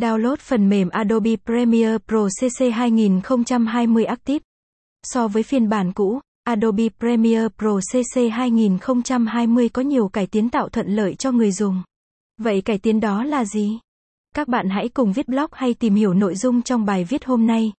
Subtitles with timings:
[0.00, 4.38] Download phần mềm Adobe Premiere Pro CC 2020 Active.
[5.02, 10.68] So với phiên bản cũ, Adobe Premiere Pro CC 2020 có nhiều cải tiến tạo
[10.68, 11.82] thuận lợi cho người dùng.
[12.38, 13.78] Vậy cải tiến đó là gì?
[14.34, 17.46] Các bạn hãy cùng viết blog hay tìm hiểu nội dung trong bài viết hôm
[17.46, 17.72] nay.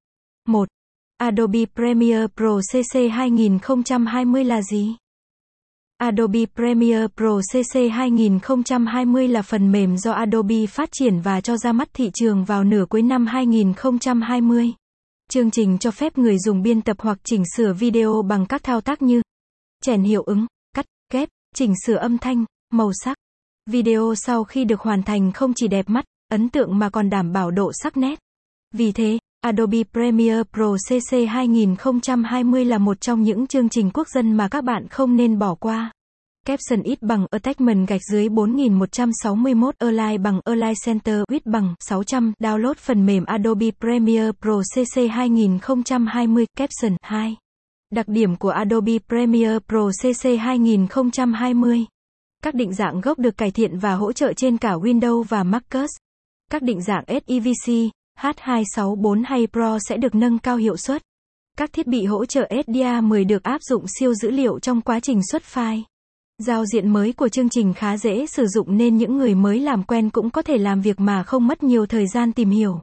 [0.48, 0.68] 1.
[1.18, 4.96] Adobe Premiere Pro CC 2020 là gì?
[6.02, 11.72] Adobe Premiere Pro CC 2020 là phần mềm do Adobe phát triển và cho ra
[11.72, 14.74] mắt thị trường vào nửa cuối năm 2020.
[15.30, 18.82] Chương trình cho phép người dùng biên tập hoặc chỉnh sửa video bằng các thao
[18.82, 19.22] tác như
[19.84, 20.46] chèn hiệu ứng,
[20.76, 23.18] cắt, ghép, chỉnh sửa âm thanh, màu sắc.
[23.70, 27.32] Video sau khi được hoàn thành không chỉ đẹp mắt, ấn tượng mà còn đảm
[27.32, 28.20] bảo độ sắc nét.
[28.74, 34.34] Vì thế, Adobe Premiere Pro CC 2020 là một trong những chương trình quốc dân
[34.34, 35.92] mà các bạn không nên bỏ qua.
[36.46, 42.74] Caption ít bằng Attachment gạch dưới 4161 Align bằng Align Center width bằng 600 Download
[42.74, 47.36] phần mềm Adobe Premiere Pro CC 2020 Caption 2
[47.92, 51.86] Đặc điểm của Adobe Premiere Pro CC 2020
[52.44, 55.90] Các định dạng gốc được cải thiện và hỗ trợ trên cả Windows và MacOS.
[56.52, 61.02] Các định dạng SEVC, H264 hay Pro sẽ được nâng cao hiệu suất.
[61.58, 65.22] Các thiết bị hỗ trợ SDA10 được áp dụng siêu dữ liệu trong quá trình
[65.32, 65.82] xuất file.
[66.38, 69.84] Giao diện mới của chương trình khá dễ sử dụng nên những người mới làm
[69.84, 72.82] quen cũng có thể làm việc mà không mất nhiều thời gian tìm hiểu.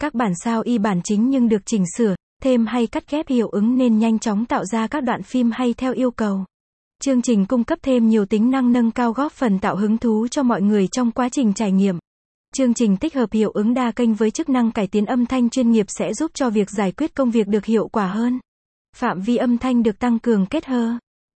[0.00, 3.48] Các bản sao y bản chính nhưng được chỉnh sửa, thêm hay cắt ghép hiệu
[3.48, 6.44] ứng nên nhanh chóng tạo ra các đoạn phim hay theo yêu cầu.
[7.02, 10.28] Chương trình cung cấp thêm nhiều tính năng nâng cao góp phần tạo hứng thú
[10.28, 11.98] cho mọi người trong quá trình trải nghiệm.
[12.56, 15.50] Chương trình tích hợp hiệu ứng đa kênh với chức năng cải tiến âm thanh
[15.50, 18.38] chuyên nghiệp sẽ giúp cho việc giải quyết công việc được hiệu quả hơn.
[18.96, 20.98] Phạm vi âm thanh được tăng cường kết hợp